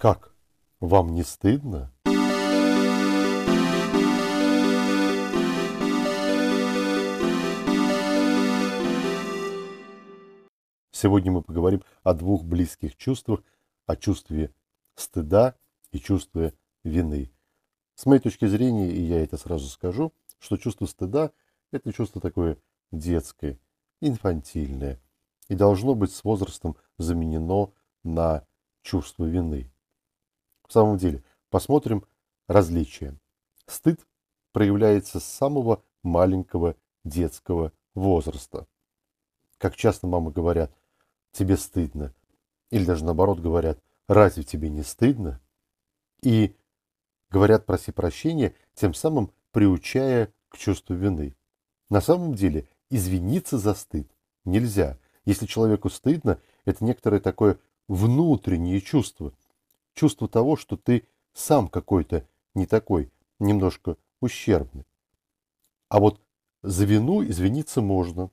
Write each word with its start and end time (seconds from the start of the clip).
Как? 0.00 0.34
Вам 0.80 1.14
не 1.14 1.22
стыдно? 1.22 1.92
Сегодня 10.90 11.32
мы 11.32 11.42
поговорим 11.42 11.82
о 12.02 12.14
двух 12.14 12.44
близких 12.44 12.96
чувствах, 12.96 13.42
о 13.84 13.94
чувстве 13.94 14.54
стыда 14.94 15.54
и 15.92 15.98
чувстве 15.98 16.54
вины. 16.82 17.30
С 17.94 18.06
моей 18.06 18.22
точки 18.22 18.46
зрения, 18.46 18.90
и 18.90 19.02
я 19.02 19.22
это 19.22 19.36
сразу 19.36 19.68
скажу, 19.68 20.14
что 20.38 20.56
чувство 20.56 20.86
стыда– 20.86 21.30
это 21.72 21.92
чувство 21.92 22.22
такое 22.22 22.56
детское, 22.90 23.58
инфантильное, 24.00 24.98
и 25.48 25.54
должно 25.54 25.94
быть 25.94 26.12
с 26.12 26.24
возрастом 26.24 26.78
заменено 26.96 27.70
на 28.02 28.46
чувство 28.80 29.26
вины. 29.26 29.70
В 30.70 30.72
самом 30.72 30.98
деле, 30.98 31.24
посмотрим 31.48 32.06
различия. 32.46 33.18
Стыд 33.66 34.06
проявляется 34.52 35.18
с 35.18 35.24
самого 35.24 35.82
маленького 36.04 36.76
детского 37.02 37.72
возраста. 37.96 38.68
Как 39.58 39.74
часто 39.74 40.06
мамы 40.06 40.30
говорят, 40.30 40.72
тебе 41.32 41.56
стыдно. 41.56 42.14
Или 42.70 42.84
даже 42.84 43.04
наоборот 43.04 43.40
говорят, 43.40 43.82
разве 44.06 44.44
тебе 44.44 44.68
не 44.68 44.84
стыдно? 44.84 45.40
И 46.22 46.54
говорят 47.30 47.66
проси 47.66 47.90
прощения, 47.90 48.54
тем 48.74 48.94
самым 48.94 49.32
приучая 49.50 50.32
к 50.50 50.56
чувству 50.56 50.94
вины. 50.94 51.34
На 51.88 52.00
самом 52.00 52.36
деле 52.36 52.68
извиниться 52.90 53.58
за 53.58 53.74
стыд 53.74 54.08
нельзя. 54.44 55.00
Если 55.24 55.46
человеку 55.46 55.90
стыдно, 55.90 56.40
это 56.64 56.84
некоторое 56.84 57.18
такое 57.18 57.58
внутреннее 57.88 58.80
чувство. 58.80 59.34
Чувство 59.94 60.28
того, 60.28 60.56
что 60.56 60.76
ты 60.76 61.06
сам 61.32 61.68
какой-то 61.68 62.26
не 62.54 62.66
такой, 62.66 63.12
немножко 63.38 63.96
ущербный. 64.20 64.84
А 65.88 65.98
вот 66.00 66.20
за 66.62 66.84
вину 66.84 67.24
извиниться 67.24 67.80
можно. 67.80 68.30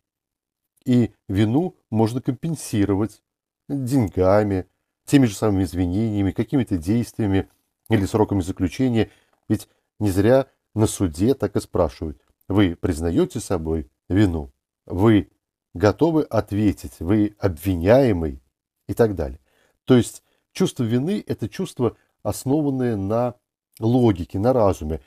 И 0.86 1.12
вину 1.28 1.76
можно 1.90 2.22
компенсировать 2.22 3.22
деньгами, 3.68 4.68
теми 5.06 5.26
же 5.26 5.36
самыми 5.36 5.64
извинениями, 5.64 6.32
какими-то 6.32 6.78
действиями 6.78 7.50
или 7.90 8.06
сроками 8.06 8.42
заключения. 8.42 9.10
Ведь 9.50 9.68
не 10.00 10.12
зря 10.12 10.48
на 10.74 10.88
суде 10.88 11.34
так 11.34 11.56
и 11.56 11.60
спрашивают. 11.60 12.22
Вы 12.48 12.76
признаете 12.76 13.40
собой 13.40 13.90
вину? 14.08 14.52
Вы 14.86 15.30
готовы 15.74 16.24
ответить? 16.24 17.00
Вы 17.00 17.36
обвиняемый? 17.40 18.42
И 18.88 18.94
так 18.94 19.16
далее. 19.16 19.40
То 19.84 19.98
есть 19.98 20.24
чувство 20.58 20.84
вины– 20.84 21.24
это 21.28 21.48
чувство, 21.48 21.96
основанное 22.24 22.96
на 22.96 23.36
логике, 23.80 24.40
на 24.40 24.54
разуме, 24.54 25.02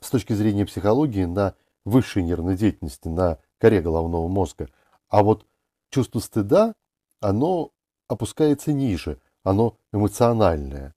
с 0.00 0.08
точки 0.08 0.32
зрения 0.32 0.64
психологии, 0.64 1.26
на 1.26 1.54
высшей 1.84 2.22
нервной 2.22 2.56
деятельности, 2.56 3.08
на 3.08 3.38
коре 3.58 3.82
головного 3.82 4.28
мозга. 4.28 4.70
А 5.10 5.22
вот 5.22 5.46
чувство 5.90 6.20
стыда, 6.20 6.74
оно 7.20 7.72
опускается 8.08 8.72
ниже, 8.72 9.20
оно 9.42 9.76
эмоциональное. 9.92 10.94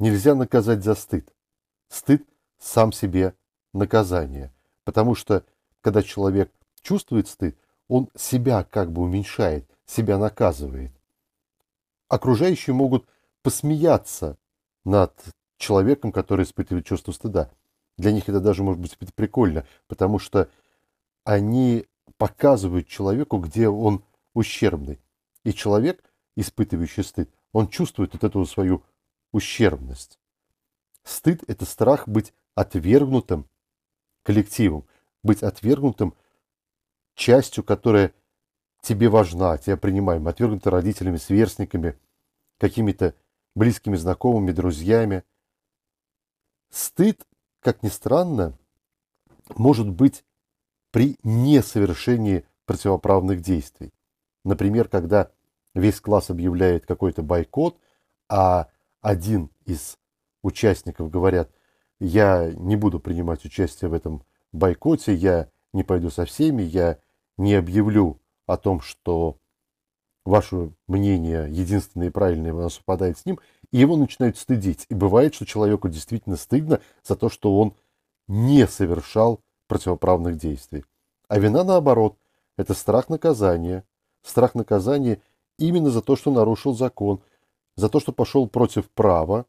Нельзя 0.00 0.34
наказать 0.34 0.82
за 0.82 0.96
стыд. 0.96 1.32
Стыд 1.88 2.26
сам 2.58 2.90
себе 2.90 3.34
наказание. 3.72 4.52
Потому 4.82 5.14
что, 5.14 5.44
когда 5.80 6.02
человек 6.02 6.52
чувствует 6.82 7.28
стыд, 7.28 7.56
он 7.86 8.08
себя 8.16 8.64
как 8.64 8.90
бы 8.90 9.02
уменьшает, 9.02 9.70
себя 9.86 10.18
наказывает. 10.18 10.90
Окружающие 12.08 12.74
могут 12.74 13.06
посмеяться 13.42 14.38
над 14.84 15.14
человеком, 15.56 16.12
который 16.12 16.44
испытывает 16.44 16.86
чувство 16.86 17.12
стыда. 17.12 17.50
Для 17.96 18.12
них 18.12 18.28
это 18.28 18.40
даже 18.40 18.62
может 18.62 18.80
быть 18.80 18.96
прикольно, 19.14 19.66
потому 19.86 20.18
что 20.18 20.48
они 21.24 21.86
показывают 22.16 22.88
человеку, 22.88 23.38
где 23.38 23.68
он 23.68 24.04
ущербный. 24.34 25.00
И 25.44 25.52
человек, 25.52 26.04
испытывающий 26.36 27.04
стыд, 27.04 27.30
он 27.52 27.68
чувствует 27.68 28.12
вот 28.12 28.24
эту 28.24 28.44
свою 28.46 28.82
ущербность. 29.32 30.18
Стыд– 31.04 31.44
это 31.46 31.64
страх 31.64 32.08
быть 32.08 32.32
отвергнутым 32.54 33.48
коллективом, 34.22 34.86
быть 35.22 35.42
отвергнутым 35.42 36.14
частью, 37.14 37.62
которая 37.62 38.12
тебе 38.84 39.08
важна, 39.08 39.56
тебя 39.56 39.76
принимаем, 39.76 40.28
отвергнуты 40.28 40.70
родителями, 40.70 41.16
сверстниками, 41.16 41.98
какими-то 42.58 43.14
близкими 43.54 43.96
знакомыми, 43.96 44.52
друзьями. 44.52 45.24
Стыд, 46.70 47.26
как 47.60 47.82
ни 47.82 47.88
странно, 47.88 48.56
может 49.56 49.88
быть 49.88 50.24
при 50.90 51.16
несовершении 51.24 52.44
противоправных 52.66 53.40
действий. 53.40 53.92
Например, 54.44 54.88
когда 54.88 55.30
весь 55.74 56.00
класс 56.00 56.30
объявляет 56.30 56.84
какой-то 56.86 57.22
бойкот, 57.22 57.78
а 58.28 58.68
один 59.00 59.50
из 59.64 59.96
участников 60.42 61.10
говорят, 61.10 61.50
я 62.00 62.52
не 62.52 62.76
буду 62.76 63.00
принимать 63.00 63.44
участие 63.44 63.88
в 63.88 63.94
этом 63.94 64.24
бойкоте, 64.52 65.14
я 65.14 65.48
не 65.72 65.84
пойду 65.84 66.10
со 66.10 66.26
всеми, 66.26 66.62
я 66.62 66.98
не 67.38 67.54
объявлю 67.54 68.20
о 68.46 68.56
том, 68.56 68.80
что 68.80 69.36
ваше 70.24 70.72
мнение 70.86 71.48
единственное 71.50 72.08
и 72.08 72.10
правильное, 72.10 72.52
оно 72.52 72.68
совпадает 72.68 73.18
с 73.18 73.26
ним, 73.26 73.38
и 73.70 73.78
его 73.78 73.96
начинают 73.96 74.38
стыдить. 74.38 74.86
И 74.88 74.94
бывает, 74.94 75.34
что 75.34 75.46
человеку 75.46 75.88
действительно 75.88 76.36
стыдно 76.36 76.80
за 77.02 77.16
то, 77.16 77.28
что 77.28 77.58
он 77.58 77.74
не 78.26 78.66
совершал 78.66 79.40
противоправных 79.66 80.36
действий. 80.36 80.84
А 81.28 81.38
вина 81.38 81.64
наоборот, 81.64 82.16
это 82.56 82.74
страх 82.74 83.08
наказания. 83.08 83.84
Страх 84.22 84.54
наказания 84.54 85.20
именно 85.58 85.90
за 85.90 86.00
то, 86.00 86.16
что 86.16 86.30
нарушил 86.30 86.74
закон, 86.74 87.22
за 87.76 87.88
то, 87.88 88.00
что 88.00 88.12
пошел 88.12 88.48
против 88.48 88.90
права, 88.90 89.46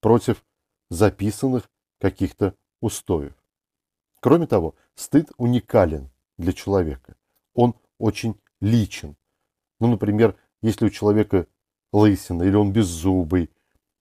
против 0.00 0.44
записанных 0.90 1.68
каких-то 2.00 2.54
устоев. 2.80 3.34
Кроме 4.20 4.46
того, 4.46 4.74
стыд 4.94 5.30
уникален 5.36 6.10
для 6.38 6.52
человека. 6.52 7.16
Он 7.54 7.74
очень 8.04 8.38
личен. 8.60 9.16
Ну, 9.80 9.88
например, 9.88 10.36
если 10.60 10.84
у 10.84 10.90
человека 10.90 11.46
лысина, 11.90 12.42
или 12.42 12.54
он 12.54 12.70
беззубый, 12.70 13.50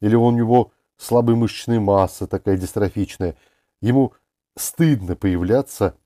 или 0.02 0.16
у 0.16 0.30
него 0.32 0.74
слабая 0.98 1.38
мышечная 1.38 1.80
масса, 1.80 2.28
такая 2.28 2.58
дистрофичная, 2.58 3.38
ему 3.82 4.14
стыдно 4.58 5.16
появляться 5.16 5.98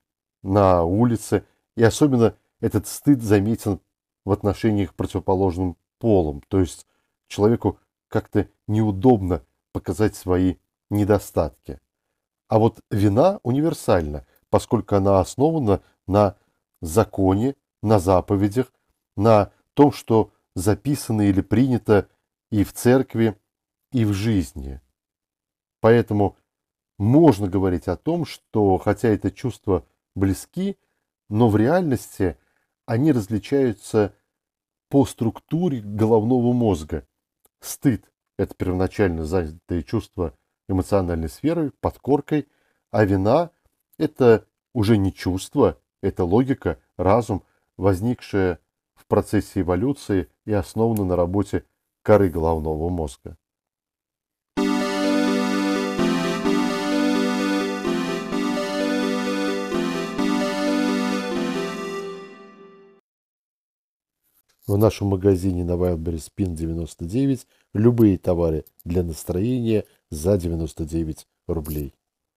на 0.44 0.84
улице, 0.84 1.44
и 1.76 1.84
особенно 1.84 2.36
этот 2.60 2.86
стыд 2.86 3.24
заметен 3.24 3.80
в 4.26 4.32
отношениях 4.32 4.92
к 4.92 4.96
противоположным 4.96 5.76
полом. 5.98 6.44
То 6.50 6.60
есть 6.60 6.86
человеку 7.28 7.80
как-то 8.10 8.48
неудобно 8.68 9.42
показать 9.72 10.16
свои 10.16 10.58
недостатки. 10.92 11.80
А 12.48 12.60
вот 12.60 12.80
вина 12.92 13.40
универсальна, 13.42 14.28
поскольку 14.52 14.96
она 14.96 15.20
основана 15.20 15.82
на 16.06 16.38
законе, 16.80 17.56
на 17.82 18.00
заповедях, 18.00 18.72
на 19.16 19.52
том, 19.74 19.92
что 19.92 20.32
записано 20.56 21.30
или 21.30 21.42
принято 21.42 22.10
и 22.52 22.64
в 22.64 22.74
церкви, 22.74 23.38
и 23.92 24.06
в 24.06 24.14
жизни. 24.14 24.82
Поэтому 25.80 26.36
можно 26.98 27.48
говорить 27.48 27.88
о 27.88 27.96
том, 27.96 28.26
что 28.26 28.78
хотя 28.78 29.10
это 29.10 29.32
чувства 29.32 29.86
близки, 30.16 30.78
но 31.30 31.50
в 31.50 31.58
реальности 31.58 32.38
они 32.86 33.12
различаются 33.12 34.14
по 34.90 35.06
структуре 35.06 35.82
головного 35.82 36.54
мозга. 36.54 37.08
Стыд– 37.60 38.10
это 38.38 38.56
первоначально 38.56 39.26
занятое 39.26 39.84
чувство 39.84 40.34
эмоциональной 40.70 41.30
сферы, 41.30 41.72
под 41.82 42.00
коркой, 42.00 42.48
а 42.92 43.04
вина– 43.06 43.52
это 43.98 44.46
уже 44.74 44.98
не 44.98 45.14
чувство, 45.14 45.80
это 46.02 46.24
логика, 46.24 46.80
разум, 46.98 47.44
возникшая 47.78 48.60
в 48.96 49.06
процессе 49.06 49.62
эволюции 49.62 50.30
и 50.46 50.54
основана 50.54 51.06
на 51.06 51.16
работе 51.16 51.64
коры 52.02 52.30
головного 52.30 52.90
мозга. 52.90 53.38
В 64.68 64.76
нашем 64.76 65.08
магазине 65.08 65.64
на 65.64 65.72
Wildberries 65.72 66.30
Pin 66.36 66.54
99 66.54 67.48
любые 67.74 68.18
товары 68.18 68.66
для 68.84 69.02
настроения 69.02 69.86
за 70.10 70.38
99 70.38 71.26
рублей. 71.48 71.94